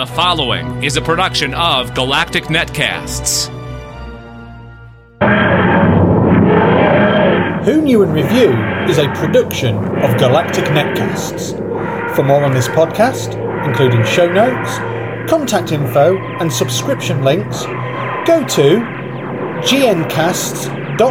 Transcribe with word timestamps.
The 0.00 0.06
following 0.06 0.82
is 0.82 0.96
a 0.96 1.02
production 1.02 1.52
of 1.52 1.94
Galactic 1.94 2.44
Netcasts. 2.44 3.50
Who 7.66 7.82
Knew 7.82 8.02
and 8.02 8.14
Review 8.14 8.50
is 8.88 8.96
a 8.96 9.12
production 9.12 9.76
of 9.76 10.16
Galactic 10.16 10.64
Netcasts. 10.64 11.54
For 12.16 12.22
more 12.22 12.42
on 12.42 12.54
this 12.54 12.66
podcast, 12.68 13.34
including 13.66 14.02
show 14.06 14.26
notes, 14.26 14.78
contact 15.30 15.70
info, 15.70 16.16
and 16.16 16.50
subscription 16.50 17.22
links, 17.22 17.66
go 18.24 18.42
to 18.42 18.80
gncasts.com 19.68 21.10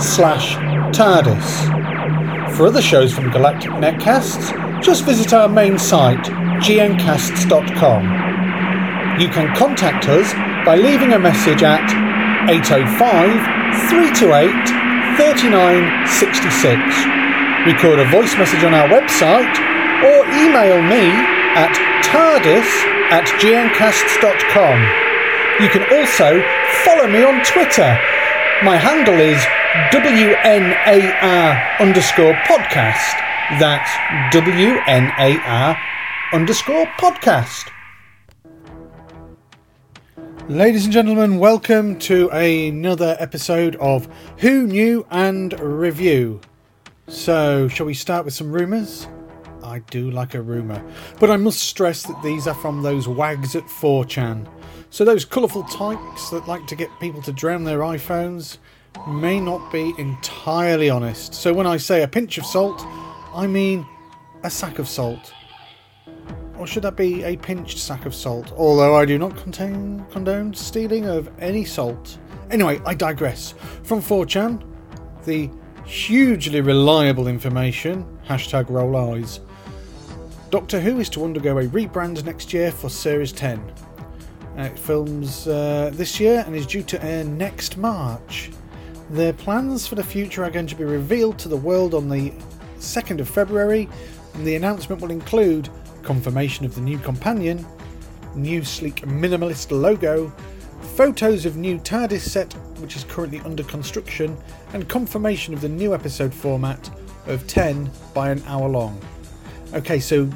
slash 0.00 0.56
TARDIS. 0.96 2.56
For 2.56 2.66
other 2.66 2.82
shows 2.82 3.12
from 3.14 3.30
Galactic 3.30 3.70
Netcasts, 3.70 4.69
just 4.82 5.04
visit 5.04 5.32
our 5.32 5.48
main 5.48 5.78
site, 5.78 6.24
gncasts.com. 6.64 8.02
You 9.20 9.28
can 9.28 9.54
contact 9.54 10.08
us 10.08 10.32
by 10.64 10.76
leaving 10.76 11.12
a 11.12 11.18
message 11.18 11.62
at 11.62 11.84
805 12.48 12.88
328 13.92 14.48
3966. 15.20 16.80
Record 17.68 18.00
a 18.00 18.08
voice 18.08 18.32
message 18.40 18.64
on 18.64 18.72
our 18.72 18.88
website 18.88 19.52
or 20.00 20.24
email 20.40 20.80
me 20.80 21.12
at 21.60 21.76
tardis 22.00 22.64
at 23.12 23.28
gncasts.com. 23.36 24.78
You 25.60 25.68
can 25.68 25.84
also 25.92 26.40
follow 26.84 27.06
me 27.06 27.22
on 27.22 27.44
Twitter. 27.44 27.98
My 28.64 28.76
handle 28.76 29.20
is 29.20 29.40
WNAR 29.92 31.78
underscore 31.80 32.34
podcast. 32.48 33.29
That's 33.58 33.90
WNAR 34.32 35.76
underscore 36.32 36.86
podcast. 37.00 37.68
Ladies 40.48 40.84
and 40.84 40.92
gentlemen, 40.92 41.40
welcome 41.40 41.98
to 41.98 42.28
another 42.28 43.16
episode 43.18 43.74
of 43.76 44.08
Who 44.36 44.68
Knew 44.68 45.04
and 45.10 45.58
Review. 45.58 46.40
So, 47.08 47.66
shall 47.66 47.86
we 47.86 47.94
start 47.94 48.24
with 48.24 48.34
some 48.34 48.52
rumours? 48.52 49.08
I 49.64 49.80
do 49.80 50.12
like 50.12 50.34
a 50.34 50.40
rumour, 50.40 50.80
but 51.18 51.28
I 51.28 51.36
must 51.36 51.58
stress 51.58 52.04
that 52.04 52.22
these 52.22 52.46
are 52.46 52.54
from 52.54 52.82
those 52.82 53.08
wags 53.08 53.56
at 53.56 53.64
4chan. 53.64 54.46
So, 54.90 55.04
those 55.04 55.24
colourful 55.24 55.64
types 55.64 56.30
that 56.30 56.46
like 56.46 56.68
to 56.68 56.76
get 56.76 56.88
people 57.00 57.20
to 57.22 57.32
drown 57.32 57.64
their 57.64 57.80
iPhones 57.80 58.58
may 59.08 59.40
not 59.40 59.72
be 59.72 59.92
entirely 59.98 60.88
honest. 60.88 61.34
So, 61.34 61.52
when 61.52 61.66
I 61.66 61.78
say 61.78 62.04
a 62.04 62.08
pinch 62.08 62.38
of 62.38 62.46
salt, 62.46 62.86
I 63.34 63.46
mean 63.46 63.86
a 64.42 64.50
sack 64.50 64.78
of 64.78 64.88
salt. 64.88 65.32
Or 66.58 66.66
should 66.66 66.82
that 66.82 66.96
be 66.96 67.22
a 67.24 67.36
pinched 67.36 67.78
sack 67.78 68.04
of 68.06 68.14
salt? 68.14 68.52
Although 68.56 68.94
I 68.94 69.04
do 69.04 69.18
not 69.18 69.36
contain, 69.36 70.04
condone 70.10 70.52
stealing 70.52 71.06
of 71.06 71.30
any 71.38 71.64
salt. 71.64 72.18
Anyway, 72.50 72.80
I 72.84 72.94
digress. 72.94 73.54
From 73.82 74.00
4chan, 74.00 74.62
the 75.24 75.48
hugely 75.86 76.60
reliable 76.60 77.28
information, 77.28 78.04
hashtag 78.26 78.68
roll 78.68 78.96
eyes. 78.96 79.40
Doctor 80.50 80.80
Who 80.80 80.98
is 80.98 81.08
to 81.10 81.24
undergo 81.24 81.58
a 81.58 81.64
rebrand 81.66 82.22
next 82.24 82.52
year 82.52 82.72
for 82.72 82.90
Series 82.90 83.32
10. 83.32 83.58
Uh, 84.58 84.62
it 84.62 84.78
films 84.78 85.46
uh, 85.46 85.90
this 85.94 86.18
year 86.18 86.42
and 86.44 86.56
is 86.56 86.66
due 86.66 86.82
to 86.82 87.02
air 87.04 87.24
next 87.24 87.76
March. 87.76 88.50
Their 89.10 89.32
plans 89.32 89.86
for 89.86 89.94
the 89.94 90.04
future 90.04 90.44
are 90.44 90.50
going 90.50 90.66
to 90.66 90.74
be 90.74 90.84
revealed 90.84 91.38
to 91.38 91.48
the 91.48 91.56
world 91.56 91.94
on 91.94 92.08
the 92.08 92.32
2nd 92.80 93.20
of 93.20 93.28
February, 93.28 93.88
and 94.34 94.44
the 94.44 94.56
announcement 94.56 95.00
will 95.00 95.10
include 95.10 95.68
confirmation 96.02 96.64
of 96.66 96.74
the 96.74 96.80
new 96.80 96.98
companion, 96.98 97.64
new 98.34 98.64
sleek 98.64 98.96
minimalist 99.02 99.70
logo, 99.70 100.28
photos 100.96 101.46
of 101.46 101.56
new 101.56 101.78
TARDIS 101.78 102.20
set 102.20 102.54
which 102.80 102.96
is 102.96 103.04
currently 103.04 103.40
under 103.40 103.62
construction, 103.64 104.36
and 104.72 104.88
confirmation 104.88 105.54
of 105.54 105.60
the 105.60 105.68
new 105.68 105.94
episode 105.94 106.32
format 106.32 106.90
of 107.26 107.46
10 107.46 107.90
by 108.14 108.30
an 108.30 108.42
hour 108.46 108.68
long. 108.68 108.98
Okay, 109.74 110.00
so 110.00 110.28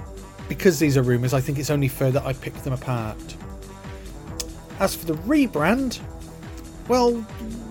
because 0.49 0.79
these 0.79 0.97
are 0.97 1.03
rumours, 1.03 1.35
I 1.35 1.41
think 1.41 1.59
it's 1.59 1.71
only 1.71 1.89
fair 1.89 2.11
that 2.11 2.25
I 2.25 2.33
pick 2.35 2.55
them 2.63 2.73
apart. 2.73 3.37
As 4.79 4.95
for 4.95 5.07
the 5.07 5.15
rebrand, 5.15 6.01
well, 6.89 7.25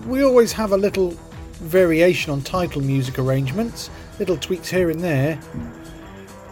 we 0.06 0.22
always 0.22 0.52
have 0.52 0.72
a 0.72 0.76
little 0.76 1.10
variation 1.60 2.32
on 2.32 2.42
title 2.42 2.82
music 2.82 3.18
arrangements, 3.18 3.90
little 4.18 4.36
tweaks 4.36 4.70
here 4.70 4.90
and 4.90 5.00
there. 5.00 5.38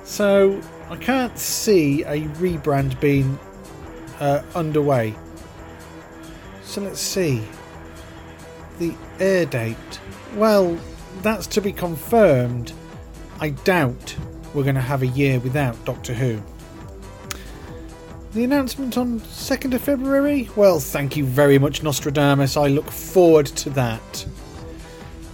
So 0.05 0.61
I 0.91 0.97
can't 0.97 1.39
see 1.39 2.03
a 2.03 2.23
rebrand 2.39 3.01
being 3.01 3.39
uh, 4.21 4.43
underway. 4.55 5.15
So 6.63 6.81
let's 6.81 7.01
see. 7.01 7.43
The 8.79 8.95
air 9.21 9.47
date. 9.47 10.01
Well, 10.35 10.79
that's 11.23 11.47
to 11.49 11.61
be 11.61 11.73
confirmed. 11.73 12.73
I 13.41 13.51
doubt 13.51 14.17
we're 14.55 14.63
going 14.63 14.75
to 14.75 14.81
have 14.81 15.03
a 15.03 15.07
year 15.07 15.39
without 15.41 15.83
Doctor 15.85 16.15
Who. 16.15 16.41
The 18.33 18.45
announcement 18.45 18.97
on 18.97 19.21
2nd 19.21 19.75
of 19.75 19.83
February? 19.83 20.49
Well, 20.57 20.81
thank 20.81 21.17
you 21.19 21.25
very 21.25 21.59
much, 21.59 21.83
Nostradamus. 21.83 22.57
I 22.57 22.69
look 22.69 22.91
forward 22.91 23.47
to 23.47 23.71
that. 23.71 24.27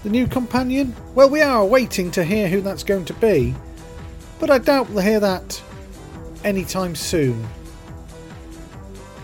The 0.08 0.12
new 0.12 0.26
companion? 0.26 0.96
Well, 1.14 1.28
we 1.28 1.42
are 1.42 1.62
waiting 1.66 2.10
to 2.12 2.24
hear 2.24 2.48
who 2.48 2.62
that's 2.62 2.82
going 2.82 3.04
to 3.04 3.12
be, 3.12 3.54
but 4.40 4.48
I 4.48 4.56
doubt 4.56 4.88
we'll 4.88 5.04
hear 5.04 5.20
that 5.20 5.62
anytime 6.44 6.94
soon. 6.94 7.46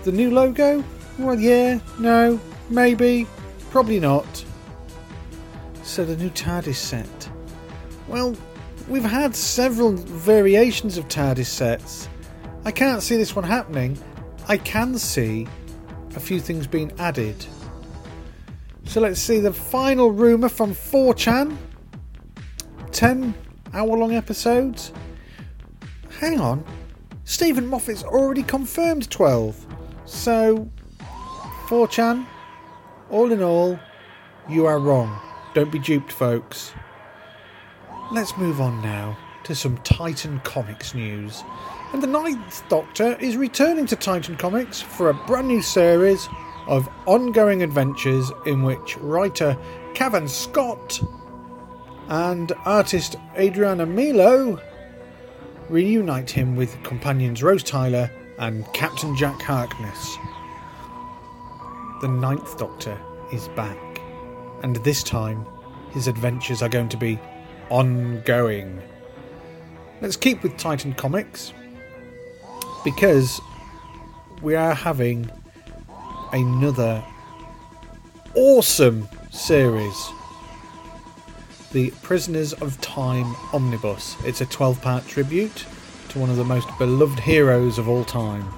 The 0.03 0.13
new 0.13 0.31
logo? 0.31 0.85
Well, 1.19 1.41
yeah, 1.41 1.79
no, 1.99 2.39
maybe, 2.69 3.27
probably 3.71 3.99
not. 3.99 4.45
So, 5.85 6.05
the 6.05 6.19
new 6.19 6.29
TARDIS 6.29 6.75
set. 6.75 7.31
Well, 8.07 8.37
we've 8.87 9.03
had 9.03 9.35
several 9.35 9.93
variations 9.93 10.99
of 10.99 11.09
TARDIS 11.09 11.47
sets. 11.47 12.11
I 12.67 12.73
can't 12.73 13.03
see 13.03 13.17
this 13.17 13.35
one 13.35 13.47
happening. 13.47 13.97
I 14.49 14.59
can 14.59 14.99
see 14.99 15.49
a 16.15 16.21
few 16.21 16.41
things 16.41 16.67
being 16.67 16.93
added. 16.99 17.47
So 18.85 19.01
let's 19.01 19.21
see 19.21 19.41
the 19.41 19.53
final 19.53 20.13
rumour 20.13 20.49
from 20.49 20.73
4chan 20.73 21.57
10 22.93 23.35
hour 23.73 23.97
long 23.97 24.15
episodes. 24.15 24.93
Hang 26.21 26.41
on, 26.41 26.65
Steven 27.25 27.67
Moffat's 27.67 28.05
already 28.05 28.43
confirmed 28.43 29.11
12. 29.11 29.67
So, 30.05 30.71
4chan, 31.67 32.27
all 33.11 33.33
in 33.33 33.43
all, 33.43 33.79
you 34.49 34.67
are 34.67 34.79
wrong. 34.79 35.21
Don't 35.55 35.73
be 35.73 35.79
duped, 35.79 36.13
folks. 36.13 36.73
Let's 38.13 38.37
move 38.37 38.61
on 38.61 38.81
now 38.83 39.17
to 39.45 39.55
some 39.55 39.79
Titan 39.79 40.41
Comics 40.41 40.95
news. 40.95 41.43
And 41.93 42.03
the 42.03 42.07
Ninth 42.07 42.63
Doctor 42.69 43.17
is 43.17 43.37
returning 43.37 43.87
to 43.87 43.97
Titan 43.97 44.37
Comics 44.37 44.81
for 44.81 45.11
a 45.11 45.15
brand 45.15 45.49
new 45.49 45.63
series 45.63 46.29
of 46.67 46.89
ongoing 47.07 47.63
adventures 47.63 48.31
in 48.47 48.63
which 48.63 48.97
writer 48.99 49.57
Cavan 49.95 50.29
Scott 50.29 51.01
and 52.09 52.53
artist 52.65 53.17
Adriana 53.37 53.87
Melo 53.87 54.61
reunite 55.69 56.31
him 56.31 56.57
with 56.57 56.83
companions 56.83 57.43
Rose 57.43 57.63
Tyler 57.63 58.11
and 58.39 58.71
Captain 58.73 59.17
Jack 59.17 59.41
Harkness. 59.41 60.17
The 62.01 62.09
Ninth 62.09 62.59
Doctor 62.59 62.99
is 63.33 63.49
back, 63.49 64.01
and 64.63 64.77
this 64.77 65.03
time 65.03 65.47
his 65.91 66.09
adventures 66.09 66.61
are 66.61 66.69
going 66.69 66.89
to 66.91 66.97
be 66.97 67.19
ongoing. 67.71 68.83
Let's 70.01 70.17
keep 70.17 70.43
with 70.43 70.57
Titan 70.59 70.93
Comics 70.95 71.53
because 72.85 73.41
we 74.43 74.55
are 74.55 74.75
having 74.75 75.31
another 76.35 77.01
awesome 78.35 79.09
series 79.31 80.11
the 81.71 81.93
Prisoners 82.03 82.53
of 82.55 82.81
Time 82.81 83.37
Omnibus. 83.53 84.17
It's 84.25 84.41
a 84.41 84.47
12 84.47 84.83
part 84.83 85.07
tribute 85.07 85.65
to 86.09 86.19
one 86.19 86.31
of 86.31 86.37
the 86.37 86.45
most 86.45 86.69
beloved 86.77 87.21
heroes 87.21 87.79
of 87.79 87.89
all 87.89 88.05
time. 88.05 88.49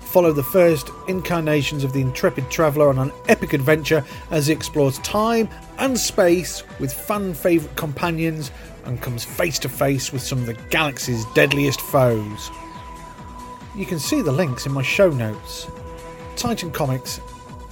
Follow 0.00 0.32
the 0.32 0.42
first 0.42 0.90
incarnations 1.06 1.84
of 1.84 1.92
the 1.92 2.00
intrepid 2.00 2.50
traveller 2.50 2.88
on 2.88 2.98
an 2.98 3.12
epic 3.28 3.52
adventure 3.52 4.04
as 4.32 4.48
he 4.48 4.52
explores 4.52 4.98
time 4.98 5.48
and 5.78 5.96
space 5.96 6.64
with 6.80 6.92
fan 6.92 7.32
favourite 7.32 7.76
companions 7.76 8.50
and 8.86 9.00
comes 9.00 9.24
face 9.24 9.60
to 9.60 9.68
face 9.68 10.12
with 10.12 10.22
some 10.22 10.38
of 10.38 10.46
the 10.46 10.54
galaxy's 10.70 11.24
deadliest 11.34 11.80
foes. 11.80 12.50
You 13.76 13.86
can 13.86 14.00
see 14.00 14.20
the 14.20 14.32
links 14.32 14.66
in 14.66 14.72
my 14.72 14.82
show 14.82 15.10
notes. 15.10 15.68
Titan 16.40 16.70
Comics 16.70 17.20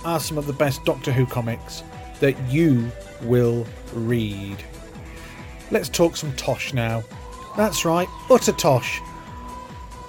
are 0.04 0.20
some 0.20 0.36
of 0.36 0.46
the 0.46 0.52
best 0.52 0.84
Doctor 0.84 1.10
Who 1.10 1.24
comics 1.24 1.82
that 2.20 2.38
you 2.50 2.92
will 3.22 3.66
read. 3.94 4.62
Let's 5.70 5.88
talk 5.88 6.18
some 6.18 6.36
Tosh 6.36 6.74
now. 6.74 7.02
That's 7.56 7.86
right, 7.86 8.06
utter 8.28 8.52
Tosh. 8.52 9.00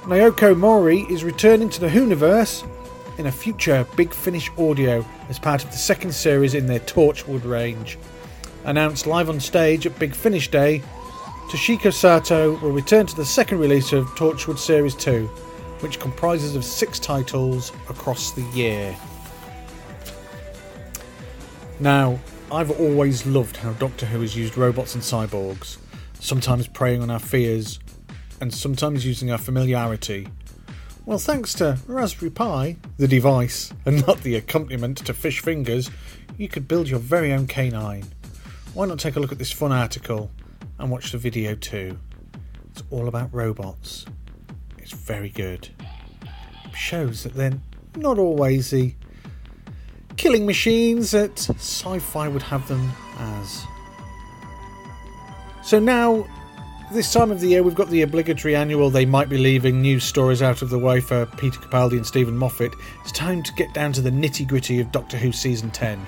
Naoko 0.02 0.58
Mori 0.58 1.04
is 1.10 1.24
returning 1.24 1.70
to 1.70 1.80
the 1.80 1.88
Whoniverse 1.88 2.70
in 3.18 3.28
a 3.28 3.32
future 3.32 3.88
Big 3.96 4.14
Finish 4.14 4.52
audio 4.58 5.06
as 5.30 5.40
part 5.40 5.64
of 5.64 5.72
the 5.72 5.78
second 5.78 6.14
series 6.14 6.54
in 6.54 6.66
their 6.66 6.82
Torchwood 6.82 7.46
range. 7.46 7.98
Announced 8.66 9.08
live 9.08 9.30
on 9.30 9.40
stage 9.40 9.86
at 9.86 9.98
Big 10.00 10.14
Finish 10.14 10.52
Day, 10.52 10.84
Toshiko 11.50 11.94
Sato 11.94 12.58
will 12.58 12.74
return 12.74 13.08
to 13.08 13.16
the 13.16 13.26
second 13.26 13.60
release 13.60 13.94
of 13.94 14.06
Torchwood 14.18 14.60
Series 14.60 14.96
2, 14.96 15.30
which 15.82 16.00
comprises 16.00 16.56
of 16.56 16.64
six 16.64 17.00
titles 17.00 17.72
across 17.90 18.32
the 18.32 18.44
year. 18.54 18.96
Now, 21.80 22.20
I've 22.52 22.72
always 22.80 23.26
loved 23.26 23.58
how 23.58 23.74
Doctor 23.74 24.06
Who 24.06 24.22
has 24.22 24.36
used 24.36 24.58
robots 24.58 24.96
and 24.96 25.04
cyborgs, 25.04 25.78
sometimes 26.20 26.68
preying 26.68 27.02
on 27.02 27.10
our 27.10 27.20
fears, 27.20 27.80
and 28.42 28.54
sometimes 28.54 29.06
using 29.06 29.32
our 29.32 29.38
familiarity. 29.38 30.28
Well, 31.06 31.20
thanks 31.20 31.54
to 31.56 31.80
Raspberry 31.88 32.32
Pi, 32.32 32.78
the 32.98 33.08
device, 33.08 33.74
and 33.86 34.06
not 34.06 34.22
the 34.22 34.36
accompaniment 34.36 34.98
to 35.06 35.14
fish 35.14 35.40
fingers, 35.40 35.90
you 36.38 36.48
could 36.48 36.68
build 36.68 36.88
your 36.88 37.00
very 37.00 37.34
own 37.34 37.48
canine. 37.48 38.06
Why 38.74 38.86
not 38.86 39.00
take 39.00 39.16
a 39.16 39.20
look 39.20 39.32
at 39.32 39.40
this 39.40 39.52
fun 39.52 39.72
article 39.72 40.32
and 40.78 40.92
watch 40.92 41.12
the 41.12 41.18
video 41.18 41.56
too? 41.56 41.98
It's 42.72 42.84
all 42.92 43.08
about 43.08 43.34
robots. 43.34 44.06
It's 44.92 45.00
very 45.00 45.30
good. 45.30 45.70
Shows 46.74 47.22
that 47.22 47.36
they're 47.36 47.60
not 47.96 48.18
always 48.18 48.72
the 48.72 48.96
killing 50.18 50.48
machines 50.48 51.12
that 51.12 51.38
sci 51.38 52.00
fi 52.00 52.28
would 52.28 52.42
have 52.42 52.68
them 52.68 52.92
as. 53.20 53.68
So 55.62 55.78
now, 55.78 56.26
this 56.92 57.14
time 57.14 57.30
of 57.30 57.40
the 57.40 57.50
year, 57.50 57.62
we've 57.62 57.76
got 57.76 57.92
the 57.92 58.02
obligatory 58.02 58.56
annual 58.56 58.90
They 58.90 59.06
Might 59.06 59.30
Be 59.30 59.38
Leaving 59.38 59.80
news 59.80 60.04
stories 60.04 60.42
out 60.42 60.64
of 60.64 60.72
the 60.72 60.80
way 60.80 61.02
for 61.02 61.28
Peter 61.38 61.60
Capaldi 61.60 61.98
and 61.98 62.08
Steven 62.08 62.36
Moffat. 62.36 62.74
It's 63.04 63.12
time 63.12 63.44
to 63.44 63.54
get 63.54 63.72
down 63.76 63.94
to 63.94 64.02
the 64.02 64.10
nitty 64.10 64.48
gritty 64.48 64.80
of 64.80 64.92
Doctor 64.92 65.18
Who 65.18 65.32
Season 65.32 65.70
10. 65.70 66.04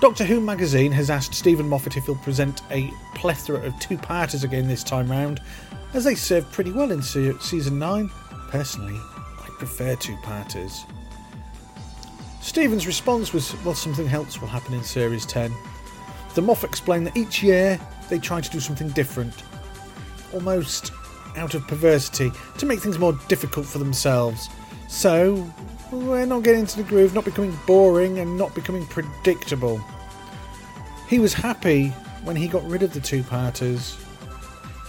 Doctor 0.00 0.24
Who 0.24 0.40
magazine 0.42 0.92
has 0.92 1.08
asked 1.08 1.34
Steven 1.34 1.68
Moffat 1.68 1.96
if 1.96 2.04
he'll 2.04 2.16
present 2.16 2.60
a 2.70 2.92
plethora 3.14 3.60
of 3.62 3.78
two 3.80 3.96
parters 3.96 4.44
again 4.44 4.68
this 4.68 4.84
time 4.84 5.10
round, 5.10 5.40
as 5.94 6.04
they 6.04 6.14
served 6.14 6.52
pretty 6.52 6.70
well 6.70 6.92
in 6.92 7.00
se- 7.00 7.38
Season 7.40 7.78
9. 7.78 8.10
Personally, 8.48 8.94
I 8.94 9.48
prefer 9.58 9.96
two 9.96 10.16
parters. 10.22 10.84
Steven's 12.42 12.86
response 12.86 13.32
was, 13.32 13.54
well, 13.64 13.74
something 13.74 14.06
else 14.08 14.38
will 14.38 14.48
happen 14.48 14.74
in 14.74 14.84
Series 14.84 15.24
10. 15.24 15.52
The 16.34 16.42
Moffat 16.42 16.68
explained 16.68 17.06
that 17.06 17.16
each 17.16 17.42
year 17.42 17.80
they 18.10 18.18
try 18.18 18.42
to 18.42 18.50
do 18.50 18.60
something 18.60 18.90
different, 18.90 19.44
almost 20.34 20.92
out 21.36 21.54
of 21.54 21.66
perversity, 21.66 22.30
to 22.58 22.66
make 22.66 22.80
things 22.80 22.98
more 22.98 23.18
difficult 23.28 23.64
for 23.64 23.78
themselves. 23.78 24.50
So, 24.88 25.50
we're 25.92 26.26
not 26.26 26.42
getting 26.42 26.60
into 26.60 26.76
the 26.76 26.82
groove, 26.82 27.14
not 27.14 27.24
becoming 27.24 27.56
boring, 27.66 28.18
and 28.18 28.36
not 28.36 28.54
becoming 28.54 28.86
predictable. 28.86 29.80
He 31.08 31.18
was 31.18 31.32
happy 31.32 31.88
when 32.24 32.36
he 32.36 32.48
got 32.48 32.64
rid 32.68 32.82
of 32.82 32.92
the 32.92 33.00
two 33.00 33.22
parters, 33.22 33.96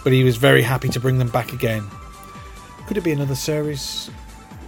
but 0.02 0.12
he 0.12 0.24
was 0.24 0.36
very 0.36 0.62
happy 0.62 0.88
to 0.88 1.00
bring 1.00 1.18
them 1.18 1.28
back 1.28 1.52
again. 1.52 1.84
Could 2.86 2.96
it 2.96 3.04
be 3.04 3.12
another 3.12 3.34
series 3.34 4.10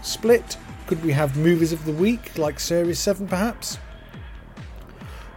split? 0.02 0.56
Could 0.86 1.02
we 1.04 1.12
have 1.12 1.36
movies 1.36 1.72
of 1.72 1.84
the 1.84 1.92
week, 1.92 2.36
like 2.36 2.60
Series 2.60 2.98
7 2.98 3.26
perhaps? 3.28 3.78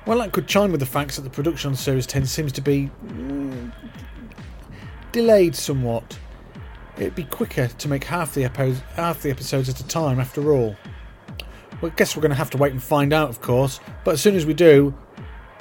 Well, 0.05 0.17
that 0.19 0.31
could 0.31 0.47
chime 0.47 0.71
with 0.71 0.79
the 0.79 0.85
facts 0.85 1.15
that 1.15 1.21
the 1.21 1.29
production 1.29 1.69
on 1.69 1.75
Series 1.75 2.05
10 2.05 2.25
seems 2.25 2.51
to 2.53 2.61
be 2.61 2.91
mm, 3.05 3.71
delayed 5.11 5.55
somewhat. 5.55 6.17
It'd 6.97 7.15
be 7.15 7.23
quicker 7.23 7.67
to 7.67 7.87
make 7.87 8.03
half 8.03 8.33
the, 8.33 8.45
epi- 8.45 8.77
half 8.95 9.21
the 9.21 9.31
episodes 9.31 9.69
at 9.69 9.79
a 9.79 9.87
time, 9.87 10.19
after 10.19 10.51
all. 10.51 10.75
Well, 11.81 11.91
I 11.91 11.95
guess 11.95 12.15
we're 12.15 12.21
going 12.21 12.31
to 12.31 12.37
have 12.37 12.51
to 12.51 12.57
wait 12.57 12.71
and 12.71 12.81
find 12.81 13.13
out, 13.13 13.29
of 13.29 13.41
course, 13.41 13.79
but 14.03 14.11
as 14.13 14.21
soon 14.21 14.35
as 14.35 14.45
we 14.45 14.53
do, 14.53 14.93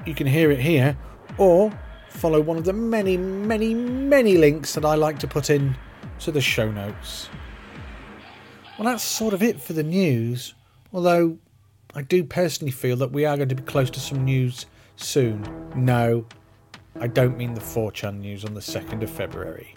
you 0.06 0.14
can 0.14 0.26
hear 0.26 0.50
it 0.50 0.60
here, 0.60 0.96
or 1.38 1.72
follow 2.08 2.40
one 2.40 2.58
of 2.58 2.64
the 2.64 2.72
many, 2.72 3.16
many, 3.16 3.74
many 3.74 4.36
links 4.36 4.74
that 4.74 4.84
I 4.84 4.94
like 4.94 5.18
to 5.20 5.26
put 5.26 5.50
in 5.50 5.76
to 6.20 6.30
the 6.30 6.40
show 6.40 6.70
notes. 6.70 7.28
Well, 8.78 8.86
that's 8.86 9.02
sort 9.02 9.34
of 9.34 9.42
it 9.42 9.60
for 9.60 9.72
the 9.72 9.82
news, 9.82 10.54
although 10.92 11.38
I 11.94 12.02
do 12.02 12.24
personally 12.24 12.72
feel 12.72 12.96
that 12.96 13.12
we 13.12 13.24
are 13.24 13.36
going 13.36 13.48
to 13.48 13.54
be 13.54 13.62
close 13.62 13.90
to 13.90 14.00
some 14.00 14.24
news 14.24 14.66
soon. 14.96 15.46
No, 15.74 16.26
I 17.00 17.06
don't 17.06 17.36
mean 17.36 17.54
the 17.54 17.60
4chan 17.60 18.20
news 18.20 18.44
on 18.44 18.54
the 18.54 18.60
2nd 18.60 19.02
of 19.02 19.10
February. 19.10 19.74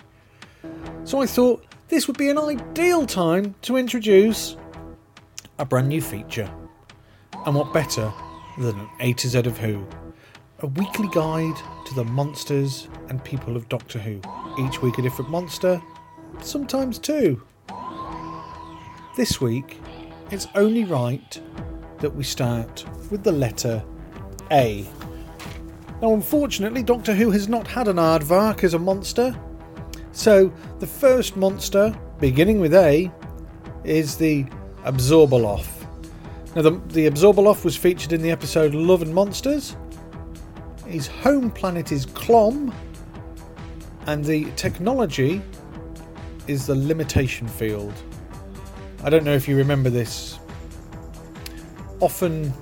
So 1.04 1.22
I 1.22 1.26
thought 1.26 1.66
this 1.88 2.08
would 2.08 2.18
be 2.18 2.30
an 2.30 2.38
ideal 2.38 3.06
time 3.06 3.56
to 3.62 3.78
introduce 3.78 4.58
a 5.60 5.66
brand 5.66 5.88
new 5.88 6.02
feature. 6.02 6.52
And 7.46 7.56
what 7.56 7.72
better 7.74 8.12
than 8.58 8.80
an 8.80 8.90
A 9.00 9.14
to 9.14 9.28
Z 9.28 9.40
of 9.40 9.58
Who? 9.58 9.86
A 10.60 10.68
weekly 10.68 11.10
guide 11.14 11.56
to 11.86 11.94
the 11.94 12.04
monsters 12.04 12.88
and 13.10 13.24
people 13.24 13.56
of 13.56 13.70
Doctor 13.70 14.00
Who. 14.00 14.20
Each 14.58 14.82
week 14.82 14.98
a 14.98 15.02
different 15.02 15.30
monster, 15.30 15.82
sometimes 16.42 16.98
two. 16.98 17.44
This 19.16 19.40
week, 19.40 19.80
it's 20.32 20.48
only 20.56 20.86
right 20.86 21.40
that 22.00 22.16
we 22.16 22.24
start 22.24 22.84
with 23.12 23.24
the 23.24 23.32
letter 23.32 23.84
A. 24.52 24.88
Now, 26.02 26.14
unfortunately, 26.14 26.84
Doctor 26.84 27.14
Who 27.14 27.32
has 27.32 27.48
not 27.48 27.68
had 27.68 27.88
an 27.88 27.98
aardvark 27.98 28.64
as 28.64 28.74
a 28.74 28.80
monster, 28.80 29.40
so 30.16 30.52
the 30.80 30.88
first 30.88 31.36
monster, 31.36 31.94
beginning 32.20 32.62
with 32.62 32.74
A, 32.74 33.12
is 33.84 34.16
the 34.16 34.46
Abzorbaloff. 34.86 35.68
Now, 36.56 36.62
the, 36.62 36.72
the 36.88 37.10
Abzorbaloff 37.10 37.66
was 37.66 37.76
featured 37.76 38.14
in 38.14 38.22
the 38.22 38.32
episode 38.32 38.74
Love 38.74 39.02
and 39.02 39.14
Monsters. 39.14 39.76
His 40.88 41.06
home 41.08 41.52
planet 41.52 41.92
is 41.92 42.06
Clom, 42.06 42.74
and 44.08 44.24
the 44.24 44.50
technology 44.56 45.42
is 46.48 46.66
the 46.66 46.76
limitation 46.76 47.46
field. 47.48 47.94
I 49.04 49.10
don't 49.10 49.26
know 49.26 49.36
if 49.36 49.50
you 49.50 49.58
remember 49.58 49.90
this. 49.90 50.40
Often, 52.00 52.54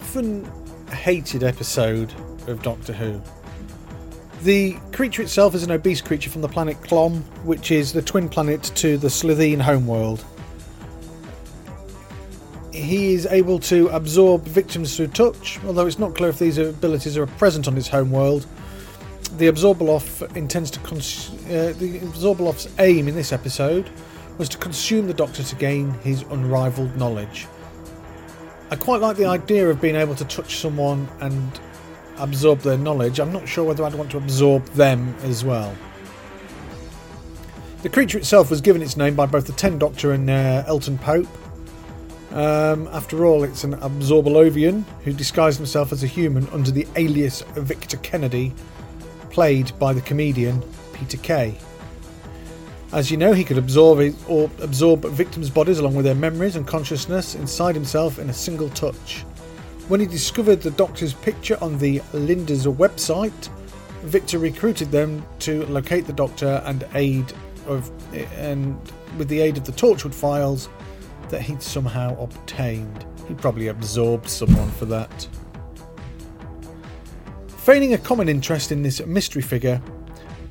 often 0.00 0.48
hated 0.92 1.42
episode 1.42 2.12
of 2.46 2.62
Doctor 2.62 2.92
Who. 2.92 3.20
The 4.42 4.76
creature 4.90 5.22
itself 5.22 5.54
is 5.54 5.62
an 5.62 5.70
obese 5.70 6.00
creature 6.00 6.28
from 6.28 6.42
the 6.42 6.48
planet 6.48 6.80
Clom, 6.80 7.22
which 7.44 7.70
is 7.70 7.92
the 7.92 8.02
twin 8.02 8.28
planet 8.28 8.64
to 8.74 8.98
the 8.98 9.06
Slitheen 9.06 9.60
homeworld. 9.60 10.24
He 12.72 13.14
is 13.14 13.26
able 13.26 13.60
to 13.60 13.86
absorb 13.90 14.42
victims 14.42 14.96
through 14.96 15.08
touch, 15.08 15.60
although 15.64 15.86
it's 15.86 16.00
not 16.00 16.16
clear 16.16 16.30
if 16.30 16.40
these 16.40 16.58
abilities 16.58 17.16
are 17.16 17.26
present 17.28 17.68
on 17.68 17.76
his 17.76 17.86
homeworld. 17.86 18.48
The 19.36 19.46
Abzorbaloff 19.46 20.36
intends 20.36 20.72
to 20.72 20.80
cons- 20.80 21.30
uh, 21.46 21.72
the 21.78 22.00
Abzorbaloff's 22.00 22.68
aim 22.80 23.06
in 23.06 23.14
this 23.14 23.32
episode 23.32 23.88
was 24.38 24.48
to 24.48 24.58
consume 24.58 25.06
the 25.06 25.14
Doctor 25.14 25.44
to 25.44 25.54
gain 25.54 25.92
his 26.00 26.22
unrivaled 26.30 26.96
knowledge. 26.96 27.46
I 28.72 28.74
quite 28.76 29.00
like 29.00 29.16
the 29.16 29.26
idea 29.26 29.70
of 29.70 29.80
being 29.80 29.94
able 29.94 30.16
to 30.16 30.24
touch 30.24 30.56
someone 30.56 31.08
and 31.20 31.60
absorb 32.22 32.60
their 32.60 32.78
knowledge. 32.78 33.20
I'm 33.20 33.32
not 33.32 33.48
sure 33.48 33.64
whether 33.64 33.84
I'd 33.84 33.94
want 33.94 34.10
to 34.12 34.16
absorb 34.16 34.64
them 34.68 35.14
as 35.22 35.44
well. 35.44 35.74
The 37.82 37.88
creature 37.88 38.18
itself 38.18 38.48
was 38.48 38.60
given 38.60 38.80
its 38.80 38.96
name 38.96 39.16
by 39.16 39.26
both 39.26 39.46
the 39.46 39.52
Ten 39.52 39.78
Doctor 39.78 40.12
and 40.12 40.30
uh, 40.30 40.62
Elton 40.66 40.98
Pope. 40.98 41.26
Um, 42.30 42.88
after 42.92 43.26
all, 43.26 43.42
it's 43.42 43.64
an 43.64 43.74
Abzorbalovian 43.74 44.84
who 45.04 45.12
disguised 45.12 45.58
himself 45.58 45.92
as 45.92 46.02
a 46.02 46.06
human 46.06 46.48
under 46.48 46.70
the 46.70 46.86
alias 46.96 47.42
Victor 47.56 47.96
Kennedy, 47.98 48.54
played 49.30 49.76
by 49.78 49.92
the 49.92 50.00
comedian 50.00 50.62
Peter 50.92 51.16
Kay. 51.18 51.58
As 52.92 53.10
you 53.10 53.16
know, 53.16 53.32
he 53.32 53.42
could 53.42 53.58
absorb 53.58 54.14
or 54.28 54.50
absorb 54.60 55.04
victims' 55.06 55.50
bodies 55.50 55.78
along 55.78 55.94
with 55.94 56.04
their 56.04 56.14
memories 56.14 56.56
and 56.56 56.66
consciousness 56.66 57.34
inside 57.34 57.74
himself 57.74 58.18
in 58.18 58.30
a 58.30 58.34
single 58.34 58.68
touch. 58.70 59.24
When 59.88 60.00
he 60.00 60.06
discovered 60.06 60.62
the 60.62 60.70
Doctor's 60.70 61.12
picture 61.12 61.58
on 61.60 61.76
the 61.78 62.00
Linda's 62.12 62.66
website, 62.66 63.48
Victor 64.02 64.38
recruited 64.38 64.90
them 64.90 65.26
to 65.40 65.66
locate 65.66 66.06
the 66.06 66.12
Doctor 66.12 66.62
and 66.64 66.86
aid 66.94 67.32
of 67.66 67.90
and 68.36 68.78
with 69.18 69.28
the 69.28 69.40
aid 69.40 69.56
of 69.56 69.64
the 69.64 69.72
Torchwood 69.72 70.14
files 70.14 70.68
that 71.28 71.42
he'd 71.42 71.62
somehow 71.62 72.18
obtained. 72.22 73.04
He 73.28 73.34
probably 73.34 73.68
absorbed 73.68 74.28
someone 74.28 74.70
for 74.72 74.86
that. 74.86 75.28
Feigning 77.58 77.94
a 77.94 77.98
common 77.98 78.28
interest 78.28 78.72
in 78.72 78.82
this 78.82 79.04
mystery 79.04 79.42
figure, 79.42 79.82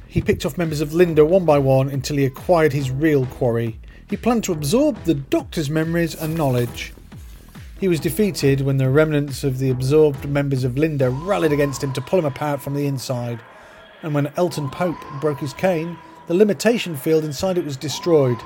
he 0.08 0.22
picked 0.22 0.46
off 0.46 0.58
members 0.58 0.82
of 0.82 0.94
Linda 0.94 1.26
one 1.26 1.46
by 1.46 1.58
one 1.58 1.90
until 1.90 2.18
he 2.18 2.26
acquired 2.26 2.74
his 2.74 2.92
real 2.92 3.26
quarry. 3.28 3.80
He 4.10 4.18
planned 4.18 4.44
to 4.44 4.52
absorb 4.52 5.02
the 5.04 5.14
Doctor's 5.14 5.70
memories 5.70 6.16
and 6.16 6.36
knowledge. 6.36 6.94
He 7.82 7.88
was 7.88 8.00
defeated 8.00 8.62
when 8.62 8.78
the 8.78 8.92
remnants 8.92 9.44
of 9.44 9.58
the 9.58 9.72
absorbed 9.72 10.30
members 10.30 10.64
of 10.64 10.78
Linda 10.78 11.10
rallied 11.10 11.52
against 11.52 11.84
him 11.84 11.92
to 11.94 12.02
pull 12.02 12.20
him 12.20 12.26
apart 12.26 12.62
from 12.62 12.76
the 12.76 12.86
inside. 12.86 13.42
And 14.04 14.14
when 14.14 14.32
Elton 14.38 14.70
Pope 14.70 15.04
broke 15.20 15.40
his 15.40 15.52
cane, 15.52 15.98
the 16.28 16.36
limitation 16.36 16.96
field 16.96 17.24
inside 17.24 17.58
it 17.58 17.66
was 17.66 17.78
destroyed. 17.78 18.38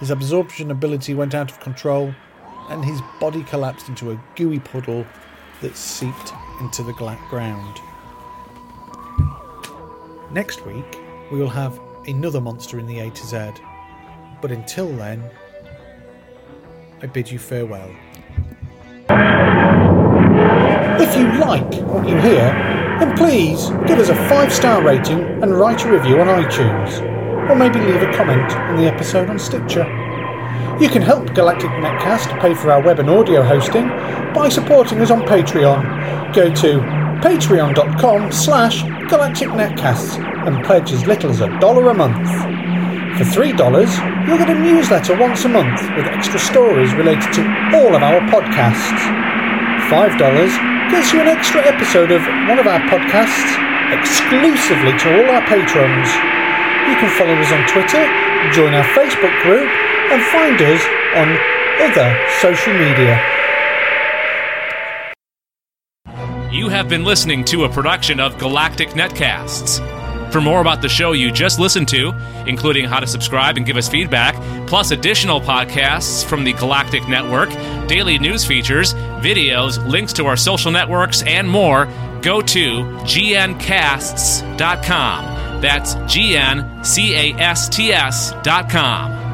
His 0.00 0.08
absorption 0.08 0.70
ability 0.70 1.12
went 1.12 1.34
out 1.34 1.50
of 1.50 1.60
control, 1.60 2.14
and 2.70 2.82
his 2.82 2.98
body 3.20 3.42
collapsed 3.42 3.90
into 3.90 4.10
a 4.10 4.20
gooey 4.36 4.58
puddle 4.58 5.06
that 5.60 5.76
seeped 5.76 6.32
into 6.62 6.82
the 6.82 6.94
ground. 6.94 7.80
Next 10.32 10.64
week, 10.64 10.98
we 11.30 11.38
will 11.38 11.50
have 11.50 11.78
another 12.06 12.40
monster 12.40 12.78
in 12.78 12.86
the 12.86 13.00
A 13.00 13.10
to 13.10 13.26
Z. 13.26 13.50
But 14.40 14.50
until 14.50 14.90
then, 14.96 15.22
I 17.02 17.06
bid 17.06 17.30
you 17.30 17.38
farewell. 17.38 17.90
If 21.00 21.16
you 21.16 21.38
like 21.38 21.74
what 21.86 22.08
you 22.08 22.16
hear, 22.16 22.50
then 22.98 23.16
please 23.16 23.70
give 23.86 24.00
us 24.00 24.08
a 24.08 24.16
five 24.28 24.52
star 24.52 24.82
rating 24.82 25.20
and 25.42 25.56
write 25.56 25.84
a 25.84 25.92
review 25.92 26.20
on 26.20 26.26
iTunes, 26.26 27.00
or 27.48 27.54
maybe 27.54 27.78
leave 27.78 28.02
a 28.02 28.12
comment 28.12 28.52
on 28.52 28.76
the 28.76 28.86
episode 28.86 29.30
on 29.30 29.38
Stitcher. 29.38 29.84
You 30.80 30.88
can 30.88 31.02
help 31.02 31.34
Galactic 31.34 31.70
Netcast 31.70 32.40
pay 32.40 32.52
for 32.52 32.72
our 32.72 32.82
web 32.82 32.98
and 32.98 33.08
audio 33.08 33.42
hosting 33.42 33.88
by 34.34 34.48
supporting 34.48 35.00
us 35.00 35.10
on 35.10 35.22
Patreon. 35.22 36.34
Go 36.34 36.52
to 36.52 36.80
patreon.com 37.22 38.32
slash 38.32 38.82
galacticnetcasts 38.82 40.18
and 40.46 40.64
pledge 40.64 40.92
as 40.92 41.06
little 41.06 41.30
as 41.30 41.40
a 41.40 41.48
dollar 41.60 41.90
a 41.90 41.94
month. 41.94 42.28
For 43.18 43.24
$3, 43.24 44.26
you'll 44.26 44.38
get 44.38 44.50
a 44.50 44.54
newsletter 44.54 45.18
once 45.18 45.44
a 45.44 45.48
month 45.48 45.80
with 45.96 46.06
extra 46.06 46.38
stories 46.38 46.92
related 46.94 47.32
to 47.34 47.42
all 47.74 47.94
of 47.94 48.02
our 48.02 48.20
podcasts. 48.30 49.37
$5 49.88 50.18
gets 50.90 51.14
you 51.14 51.20
an 51.20 51.28
extra 51.28 51.66
episode 51.66 52.10
of 52.10 52.20
one 52.46 52.58
of 52.58 52.66
our 52.66 52.80
podcasts 52.92 53.56
exclusively 53.90 54.92
to 54.98 55.08
all 55.16 55.30
our 55.30 55.40
patrons. 55.48 56.08
You 56.84 56.96
can 57.00 57.08
follow 57.16 57.32
us 57.32 57.50
on 57.50 57.66
Twitter, 57.72 58.04
join 58.52 58.74
our 58.74 58.84
Facebook 58.92 59.32
group, 59.42 59.66
and 60.12 60.22
find 60.28 60.60
us 60.60 60.84
on 61.16 61.28
other 61.80 62.28
social 62.42 62.74
media. 62.74 63.18
You 66.52 66.68
have 66.68 66.90
been 66.90 67.04
listening 67.04 67.42
to 67.46 67.64
a 67.64 67.68
production 67.70 68.20
of 68.20 68.36
Galactic 68.36 68.90
Netcasts. 68.90 69.80
For 70.30 70.42
more 70.42 70.60
about 70.60 70.82
the 70.82 70.88
show 70.90 71.12
you 71.12 71.32
just 71.32 71.58
listened 71.58 71.88
to, 71.88 72.12
including 72.46 72.84
how 72.84 73.00
to 73.00 73.06
subscribe 73.06 73.56
and 73.56 73.64
give 73.64 73.78
us 73.78 73.88
feedback, 73.88 74.34
plus 74.66 74.90
additional 74.90 75.40
podcasts 75.40 76.22
from 76.22 76.44
the 76.44 76.52
Galactic 76.52 77.08
Network, 77.08 77.48
daily 77.88 78.18
news 78.18 78.44
features, 78.44 78.92
videos, 79.18 79.84
links 79.86 80.12
to 80.14 80.26
our 80.26 80.36
social 80.36 80.70
networks, 80.70 81.22
and 81.22 81.48
more, 81.48 81.86
go 82.22 82.40
to 82.40 82.82
gncasts.com. 83.04 84.48
That's 85.60 85.94
G 86.12 86.36
N 86.36 86.84
C 86.84 87.14
A 87.14 87.34
S 87.34 87.68
T 87.68 87.92
S.com. 87.92 89.27